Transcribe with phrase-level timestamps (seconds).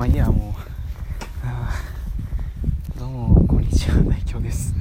[0.00, 0.54] まあいいやも
[2.96, 4.74] うどうもこんにちは大京です。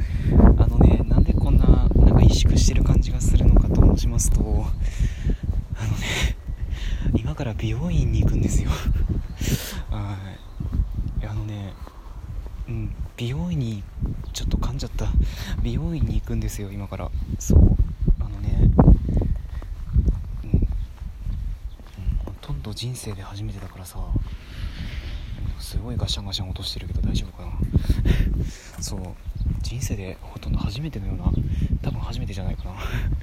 [0.57, 4.65] あのねなんでこんななんか萎縮してる感じがするのかと申しますとあのね
[7.15, 8.69] 今から美容院に行くんですよ。
[9.89, 10.15] は
[11.21, 11.25] い。
[11.25, 11.73] あのね
[12.69, 13.83] うん美容院に
[14.31, 15.07] ちょっと噛んじゃった。
[15.61, 17.11] 美容院に行くんですよ今から。
[17.39, 17.59] そう。
[18.21, 18.71] あのね、
[20.45, 20.59] うん、
[22.23, 23.97] ほとんど人生で初めてだからさ。
[25.59, 27.51] すごいガシャンガシャン落としてるけど大丈夫かな？
[28.81, 29.01] そう
[29.61, 31.31] 人生でほとんど初めてのような
[31.81, 32.75] 多分初めてじゃないかな。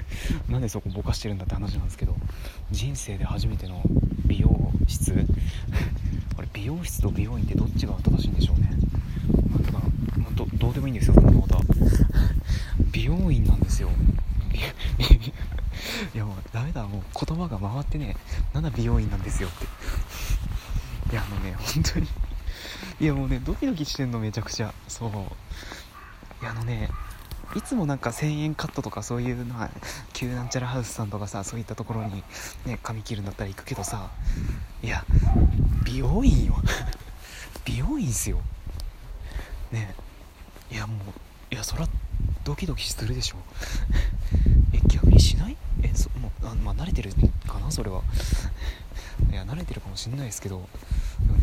[0.49, 2.17] なんでそこぼかしてるんだって話なんですけど
[2.71, 3.83] 人生で初めての
[4.27, 5.13] 美容室？
[6.39, 8.71] あれ美容室と美容院ってどっちが正しいんでしょうね。
[9.51, 9.79] まあただ、
[10.19, 11.63] まあどどうでもいいんですよそんなことは。
[12.93, 13.91] 美容院なんですよ。
[16.15, 18.17] いやもうダメだもう言葉が回ってね
[18.55, 19.67] なんだ美容院なんですよって。
[21.13, 22.07] いやあのね本当に
[22.99, 24.73] いやもうねドキドキしてんのめちゃくちゃ。
[24.89, 25.11] そう。
[25.11, 26.89] いやあのね
[27.55, 29.71] いつもなんか1000円カットとかそういうのは
[30.13, 32.23] 旧なんちゃらハウスさんとかさそういったところに
[32.65, 34.11] ね髪切るんだったら行くけどさ。
[34.83, 35.05] いや
[35.85, 36.57] 美容院よ。
[37.65, 38.41] 美容院っすよ。
[39.73, 39.95] ね。
[40.71, 41.87] いやもういやそら
[42.45, 43.37] ドキドキするでしょ。
[44.73, 45.57] え逆にしない？
[45.83, 47.13] えそもうあまあ慣れてる
[47.47, 48.03] かなそれは。
[49.31, 50.67] いや慣れてるかもしんないですけど。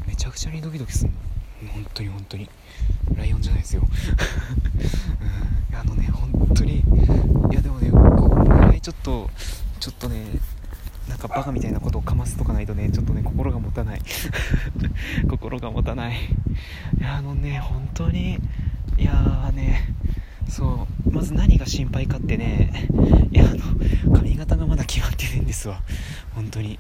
[0.08, 1.18] めちゃくちゃにドキドキするの。
[1.68, 2.50] 本当に本当に。
[3.16, 3.84] ライオンじゃないですよ、
[5.72, 6.84] うん、あのね本当に。
[7.52, 9.30] いやでもねここぐらいちょっと
[9.80, 10.24] ちょっとね
[11.08, 14.02] なんかバカみたいなことをかますとかないとねちょっとね心が持たない。
[15.30, 16.16] 心が持たない。
[17.00, 18.40] いやあのね本当に。
[18.98, 19.94] いやーね
[20.48, 21.12] そう。
[21.12, 22.90] まず何が心配かってね。
[23.32, 23.54] いやあ
[24.10, 25.82] の髪型がまだ決まってないんですわ。
[26.34, 26.80] 本当に。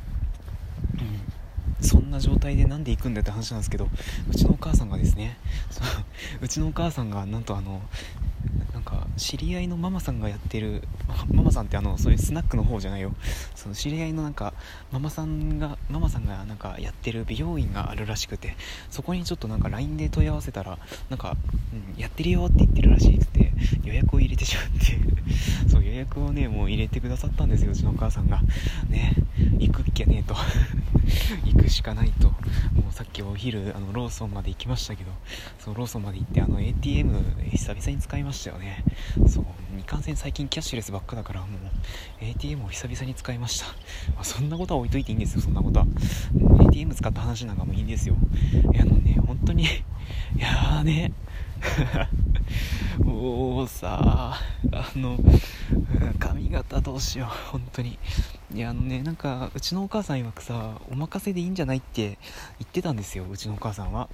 [1.84, 3.89] そんな状態でなんで行くんだって話なんですけど
[4.30, 5.38] うちのお母さんがですね
[5.70, 5.81] そ
[6.42, 7.81] うちのお母さんがなんとあの
[8.73, 10.83] なんか知り合いのママさんがやってる
[11.32, 13.14] ママさんってあのそういうスナックの方じゃないよ。
[13.55, 14.54] その知り合いのなんか
[14.92, 18.55] ママさんがママさんがなんかやってる美容院があるらしくて
[18.89, 20.77] そこにちょっとなんか LINE で問い合わせたら
[21.10, 21.38] なんか、
[21.95, 28.42] うん、やってるよって言ってるらしくて予約を入れてしまってそう予約をねもう入れてくださったんですようちのお母さんが。
[28.89, 29.15] ね
[29.60, 30.36] 行くっきゃねえと。
[31.46, 32.30] 行くしかないと。
[32.30, 35.12] もうさっきお昼あのローソンまで行きましたけど
[35.60, 38.84] そうローソンまで行ってあの ATM 久々に使いましたよね。
[39.28, 39.46] そう
[39.80, 41.50] いかんせん最近キャッシュレスばっかだからもう
[42.22, 43.66] ATM を久々に使いました、
[44.16, 45.88] まあ、そんなことは置いといていいんですよそんなことは。
[46.68, 48.16] ATM 使った話なんかもいいんですよ。
[48.74, 49.68] いやあのね本当にい
[50.38, 51.14] やーね。
[52.99, 54.37] もうさ
[54.71, 55.17] あの
[56.20, 57.98] 髪型どうしよう本当に。
[58.54, 62.17] いやあのねなんかうちのお母さん曰くさお任せでいいんじゃないって言
[62.64, 64.09] ってたんですようちのお母さんは。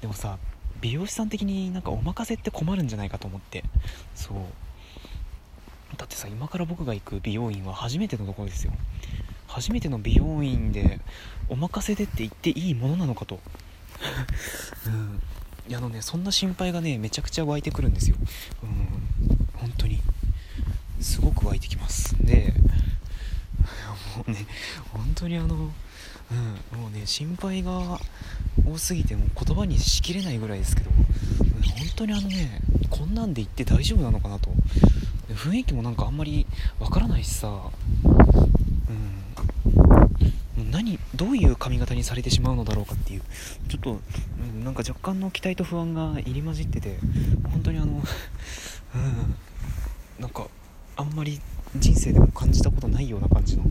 [0.00, 0.38] でもさ
[0.80, 3.64] 美容師さん的になんかお任せって困るんじゃないかと思って。
[4.14, 4.36] そう。
[5.96, 8.72] だってさ今から僕が行く美容院は初めてのところですよ。
[9.46, 11.00] 初めての美容院で
[11.48, 13.38] お任せでって言っていいものなのかと。
[14.86, 15.22] うん。
[15.74, 18.16] あのねそんな心配がねめちゃくちゃ湧いてくるんですよ。
[18.62, 20.00] うん本当に。
[21.00, 22.14] すごく湧いてきます。
[22.24, 22.54] で
[24.16, 24.46] もうね
[24.92, 27.98] 本当にあのうんもうね心配が
[28.64, 31.06] 多すぎてもう言葉にしきれないぐらいですけど、本
[31.96, 34.50] 当にあのねこんなんで言って大丈夫なのかなと。
[35.30, 36.46] 雰囲気もなんかあんまり
[36.78, 37.48] わからないしさ。
[38.04, 39.31] うん
[40.82, 43.22] 何どういう髪型にされてしまうのだろうかっていう。
[43.68, 44.00] ちょっと、
[44.54, 46.98] うん、なんか若干の期待と不安が入り混じってて
[47.52, 48.02] 本当にあの
[48.94, 49.34] うん
[50.18, 50.48] なんか
[50.96, 51.40] あんまり
[51.76, 53.64] 人生でも感じたことないような感じの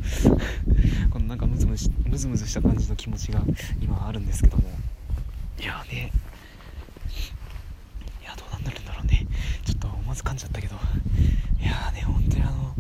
[1.12, 3.44] このなんかムズムズムズムズした感じの気持ちが
[3.82, 4.64] 今あるんですけども。
[5.60, 6.12] いやね。
[8.22, 9.28] いやどうなんなるんだろうね。
[9.66, 10.76] ちょっと思わず噛んじゃったけど。
[11.60, 12.74] いやね本当にあの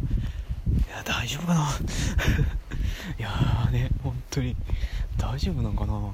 [0.69, 1.67] いや大丈夫かな。
[3.19, 4.55] いやね本当に。
[5.17, 5.93] 大丈夫なんかな？
[5.93, 6.13] もう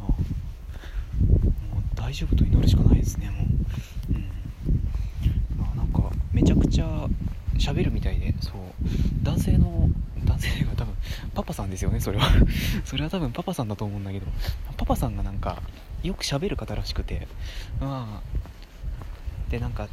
[1.95, 3.45] 大丈夫と祈るしかないですねもう。
[4.13, 4.30] うん。
[5.57, 6.03] まあなんか
[6.33, 7.07] めちゃくちゃ
[7.57, 8.53] 喋るみたいでそう。
[9.24, 9.89] 男性の
[10.25, 10.94] 男性が多分
[11.36, 12.27] パパさんですよねそれは。
[12.83, 14.25] それは多分パパさんだと思うんだけど。
[14.75, 15.62] パパさんがなんか
[16.03, 17.27] よく喋る方らしくて。
[17.80, 18.39] まあ
[19.49, 19.88] でなんか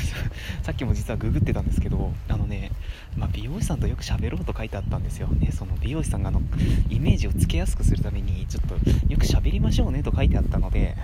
[0.62, 2.70] さっきも実はググってたんですけどあのね、
[3.16, 6.40] まあ、美容師さんとよく喋ろうと書いてあったんですよ、ね、その美容師さんがの
[6.88, 8.74] イメージをつけやすくするためにちょっと
[9.08, 10.96] よく喋りましょうねと書いてあったので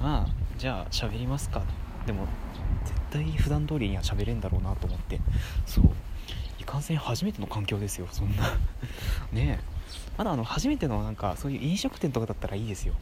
[0.00, 1.62] まあじゃあ喋りますか
[2.06, 2.26] でも
[2.84, 5.20] 絶対普段通りには喋れんだろうなと思って。
[5.66, 5.84] そう。
[6.58, 8.44] いかんせん初めての環境ですよそんな。
[9.32, 9.78] ねえ。
[10.16, 12.94] まだあの初めてのなんかそういう飲食店とかだったらいいですよ。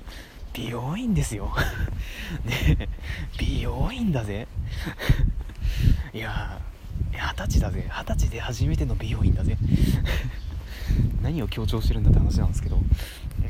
[0.57, 1.53] 美容院ですよ。
[2.47, 2.89] ね
[3.39, 4.49] 美容院だぜ。
[6.15, 6.59] いや
[7.13, 7.87] 二十歳だぜ。
[7.91, 9.59] 二十歳で初めての美容院だぜ。
[11.21, 12.81] 何を強調してるんだって話なんですけど。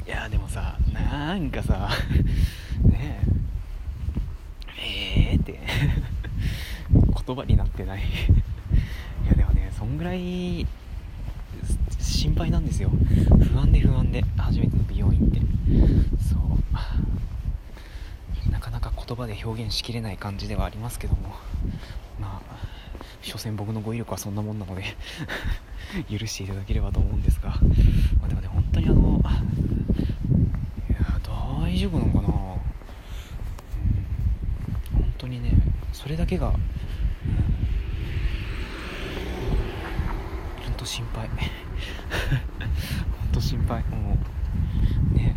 [0.05, 1.91] いやでもさなんかさ
[2.85, 3.21] ね
[4.79, 5.61] ええー、って
[7.27, 8.01] 言葉になってない。
[8.01, 8.03] い
[9.29, 10.67] やでもねそんぐらい
[12.27, 12.91] 心配なんですよ。
[13.53, 15.39] 不安で不安で初めての美容院って。
[16.29, 16.41] そう。
[18.51, 21.37] なかなか言葉で表現しきれない感じではありますけども。
[22.19, 22.57] まあ
[23.23, 24.83] 所詮僕の語彙力はそんなもんなので
[26.11, 27.51] 許していただければと思うんですが、
[28.21, 29.23] まあ、でもね本当にあの
[30.91, 30.99] いや
[31.63, 32.35] 大丈夫なのかな、うん、
[35.03, 35.53] 本当にね
[35.93, 36.61] それだけが、うん、本
[40.77, 41.31] 当心配。
[43.21, 43.83] 本当心配。
[43.85, 44.17] も
[45.15, 45.17] う。
[45.17, 45.37] ね。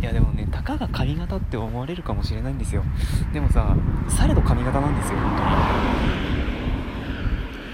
[0.00, 2.82] いやでもねたかが髪型って思われるかもしれないんですよ。
[3.32, 3.76] でもさ
[4.08, 5.50] されど髪型なんですよ本当に。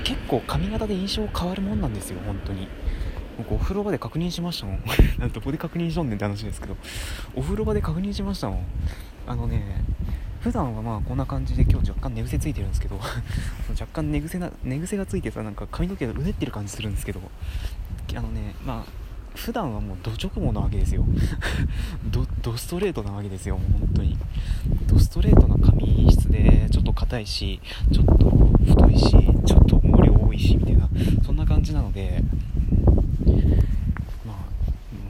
[0.04, 2.68] 結構髪型で印象変わるもんなんですよ本当に。
[3.38, 4.82] 僕お風呂場で確認しましたもん。
[5.32, 6.76] どこで確認しとんねんって話ですけど。
[7.34, 8.64] お風呂場で確認しましたもん。
[9.26, 9.84] あのね
[10.42, 12.98] 普段はまあこんな感じで今日若干寝癖ついてるんですけど
[13.70, 17.20] 若干寝癖な寝癖がついてさなんか髪の毛がうねってる感じするんですけど
[18.16, 19.02] あのねまあ
[19.36, 21.06] 普段はもうド直毛なわけですよ。
[22.42, 24.18] ドストレートなわけですよもう本当に。
[24.88, 27.60] ドストレートな髪質でちょっと硬いし
[27.92, 28.30] ちょっと
[28.66, 29.10] 太いし
[29.46, 30.88] ちょっと毛量多いしみたいな
[31.24, 32.22] そんな感じなので
[34.26, 34.36] まあ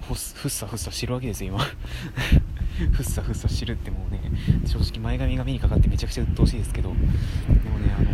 [0.05, 0.17] ふっ
[0.49, 1.65] さふっさしてるわけですよ今。
[2.93, 4.22] ふっさふっさしてるってもうね
[4.67, 6.91] 正直前髪が目にかかってめちゃくちゃ鬱陶しいですけど。
[6.91, 6.95] で
[7.69, 8.09] もねあの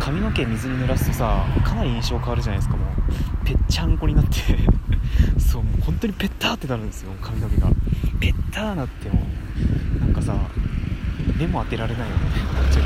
[0.00, 2.76] 髪の毛水に濡らすとさかなり印象変わるじゃないですか。
[2.76, 4.30] もうぺっちゃんこになって。
[5.38, 7.68] そうもう本当にペッターってなるんですよ髪の毛が。
[8.20, 9.22] ペッターなっても
[10.00, 10.34] なんかさ
[11.38, 12.22] 目も当てられないよね
[12.52, 12.80] ぶっそ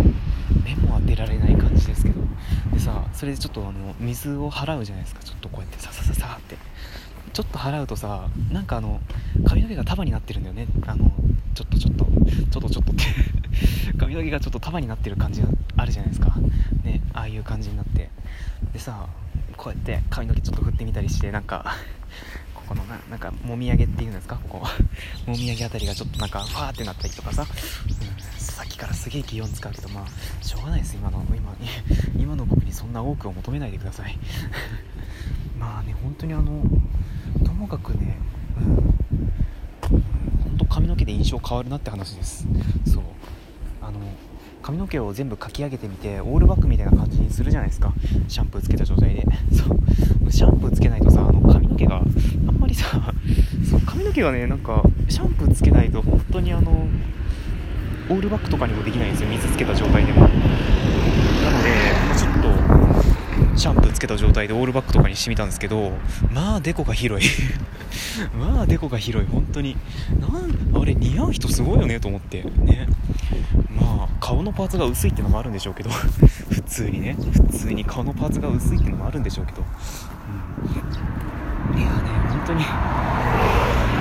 [0.00, 0.62] う。
[0.64, 2.20] 目も当てられない感じですけど。
[2.72, 5.22] でさそれでちょっとあの水を払うじゃないですか。
[5.22, 6.56] ちょっとこうやってささささって。
[7.36, 8.98] ちょっと払うとさなんかあの
[9.44, 10.66] 髪の毛が束になってるんだよね。
[10.86, 11.12] あの
[11.54, 13.04] ちょっとちょっとちょっとちょっとって。
[13.98, 16.34] 髪の毛がちょっと束になってる感じがあるじゃないですか。
[16.82, 18.08] ねああいう感じになって。
[18.72, 19.06] でさ
[19.54, 21.76] こうやって髪の毛ちょっと振ってみたりしてなんか
[22.56, 24.36] ここのななんかもみあげっていうんですか？
[24.48, 24.66] ここ。
[25.30, 30.96] もみあげあたりがちょっとなんかファーってなったりとかさ、うん、さっきからすげえ気温使うけどまあしょうがないです。
[30.96, 31.54] 今の今
[32.16, 34.18] 今の僕にそんな多くを求めないでください。
[35.60, 36.62] まあね本当にあの
[37.46, 38.16] ともかくね
[38.60, 38.94] うん
[39.88, 40.02] 本
[40.58, 42.46] 当髪の毛で印象変わるなって話です。
[42.86, 43.02] そう。
[43.80, 44.00] あの
[44.62, 47.92] 髪の毛を全部かき上げてみてオールバックみたいな感じにするじゃないですか。
[48.26, 49.24] シャンプーつけた状態で。
[49.52, 50.32] そう。
[50.32, 52.00] シャンプーつけないとさあの髪の毛があ
[52.50, 53.14] んまりさ
[53.70, 56.88] そう髪の毛がねなんかシャンプーつけないと本当にあの
[58.08, 59.28] オールバックとかにもできないんですよ。
[59.28, 60.22] 水つけた状態でも。
[60.22, 60.30] なの
[61.62, 61.70] で
[62.18, 62.75] ちょっと
[63.56, 65.92] シャンプーつけた状態でオールバックとかにしてみたんですけど
[66.32, 67.30] まあデコが広い。
[68.38, 69.28] まあデコが広い。
[69.30, 69.76] 本当に。
[70.20, 72.42] なんあれ似合う人すごいよねと思って。
[72.42, 72.86] ね。
[73.74, 75.90] まあ顔のパーツが薄いってのもあるんでしょうけど。
[76.50, 77.16] 普通にね。
[77.18, 79.62] 普通に顔のパーツが薄いってのもあるんでしょうけど、
[81.72, 81.94] うん、いやね
[82.28, 82.64] 本当に。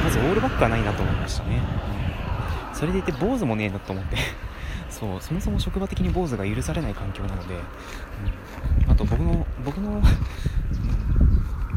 [0.04, 1.60] まずオールバックはないなと思いましたね、
[2.72, 4.18] うん、それでいて坊主もねえなと思って。
[4.90, 7.58] そうそもそも職場的に坊主が許されない環境なので、う
[8.85, 10.02] ん、と僕の僕の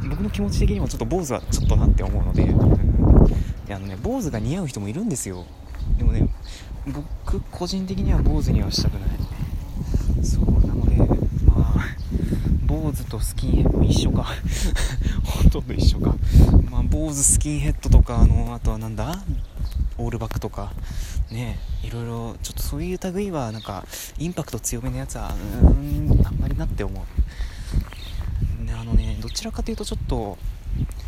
[0.09, 5.45] 僕の気持ち的にもちょっと坊主はちょっとなって思うので、うん、あのね坊主が似合う人もいるんですよ。
[5.97, 6.29] でもね
[6.87, 9.11] 僕個人的には坊主にはしたくない。
[10.25, 10.97] そうなので
[11.45, 11.85] まあ
[12.67, 14.27] 坊主とスキンヘッド一緒か。
[15.25, 16.15] ほとんど一緒か。
[16.71, 19.23] まあ坊主スキンヘッドとかあのあとはなんだ？
[19.99, 20.73] オールバックとか
[21.31, 23.85] ねいろいろちょっとそういう類はなんか
[24.19, 27.05] インパクト強めのやつはうーんあんまりなって思
[28.61, 30.39] う、ね、あのねどちらかというとちょっと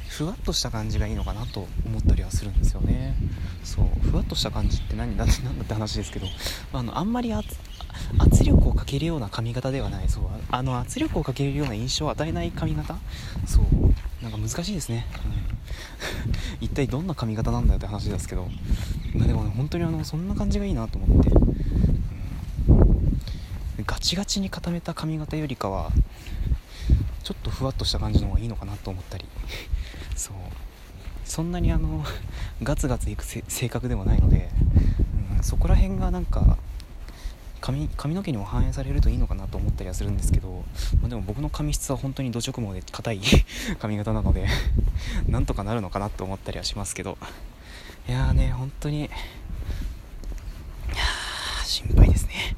[0.09, 3.15] ふわっとした感じがいいのかなと思ったりはするんですよね。
[3.63, 6.27] そうふわっとした感じって何だなんだって話ですけど
[6.73, 7.55] あのあんまり圧
[8.45, 10.09] 力をかけるような髪型ではない。
[10.09, 12.99] そうあの圧力をかけるような印象を与えない髪型。
[13.47, 13.65] そう。
[14.23, 15.07] なんか難しいですね、
[16.61, 18.49] うん、 一体どんな髪型なんだよって話ですけど、
[19.15, 21.31] まあ、でもね本当にあのそんな感じがいいなと思って、
[22.69, 25.91] うん、ガチガチに固めた髪型よりかは
[27.23, 29.25] ちょっとふわっとした感じの方がいいのかなと思ったり。
[30.17, 30.35] そう。
[31.25, 32.05] そんなにあの
[32.63, 34.51] ガツガツいく性格でもないので、
[35.37, 36.59] うん、そこら辺がなんか
[37.61, 40.65] 髪髪の毛にも反映されるといいのかなと思ったりはするんですけど、
[41.01, 43.21] まあ、でも僕の髪質は本当に土直毛で硬い
[43.79, 44.47] 髪型なので
[45.29, 47.19] なんとかなるのかなと思ったりはしますけど。
[48.09, 49.09] いやーね本当に
[51.65, 52.57] 心配ですね。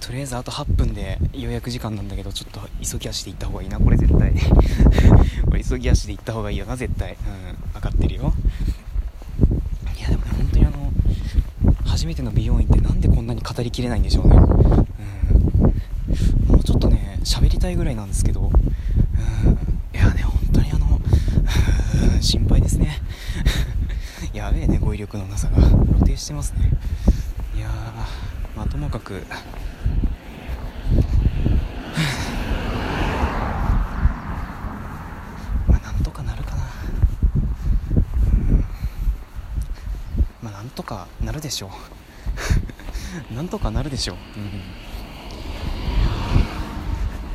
[0.00, 3.78] とりあえずあと8分で予約時間なんだけどちょっと急ぎ足で行った方がいいな。
[3.78, 4.32] これ絶対。
[5.46, 7.12] これ急ぎ足で行った方がいいよな絶対。
[7.12, 8.34] うん分かってるよ
[9.96, 10.92] いやでもね本当にあの
[11.94, 14.42] 初めての美容院ってなんでこんなに語りきれないんでしょうね、うん、
[16.48, 18.52] もうちょっとね喋りたいぐらいなんですけど、うん、い
[19.96, 20.98] やね本当にあの
[22.20, 23.00] 心配ですね。
[24.34, 25.62] やべえね語彙力のなさが。
[25.62, 26.72] 露呈してますね。
[27.56, 27.68] いや
[28.56, 29.24] まあともかく
[35.68, 36.62] まあなんとかなるかな
[38.32, 38.64] うん
[40.44, 41.70] まあなんとかなるでしょう。
[43.34, 44.40] なんとかなるでしょう、う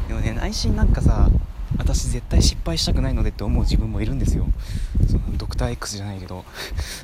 [0.06, 1.30] ん、でもね内心なんかさ
[1.78, 4.48] 私絶対失敗したくないのでって思う自分もいるんですよ。
[5.08, 6.46] そのドクター X じゃないけど。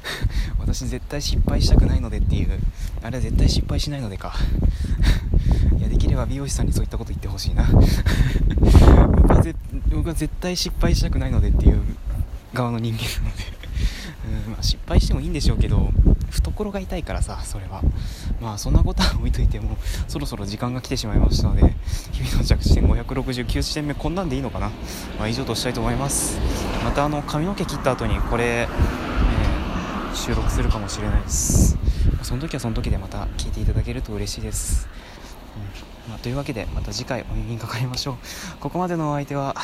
[0.59, 2.59] 私絶対失敗したくないのでっていう。
[3.01, 4.33] あれは絶対失敗しないのでか。
[5.79, 7.67] いやできれば美容師さんにそういったこと言ってほしいな。
[9.15, 9.55] 僕はぜ
[9.91, 11.81] 僕は絶対失敗したくないのでっていう
[12.53, 13.54] 側の人間なので。
[14.47, 15.89] まあ、失敗してもいいんでしょうけど
[16.31, 17.81] 懐が痛いからさそれは。
[18.41, 19.77] まあそんなことは置いといても
[20.07, 21.61] そろそろ時間が来てしまいましたので
[22.11, 24.69] 日々の着地点569地点目こんなんでいいのかな、
[25.17, 26.37] まあ、以上としたいと思います。
[26.83, 31.77] またあの髪の毛切った後にこれ、えー、収録するかもしれないです。
[32.21, 34.87] その時はその時でまた聞いていただけると嬉しいです。
[36.07, 38.15] うんまあ、というわけでまた次回お耳にかかりましょう。
[38.59, 39.55] ここまでのお相手は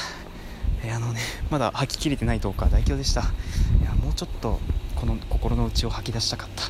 [0.84, 3.24] えー、あのねまだ吐ききれてないとか大凶でした。
[4.22, 4.60] ちょっと
[4.96, 6.66] この心の内を吐き出したかった。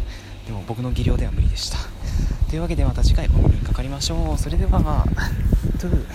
[0.47, 1.79] でも僕の技量では無理でした。
[2.49, 4.37] というわけでまた次回お耳にかかりましょう。
[4.37, 4.79] それでは
[5.77, 6.05] トゥー。